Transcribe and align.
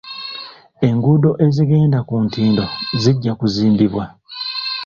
Enguudo 0.87 1.29
ezigenda 1.45 1.99
ku 2.07 2.15
ntindo 2.25 2.63
zijja 3.01 3.33
kuzimbibwa. 3.39 4.05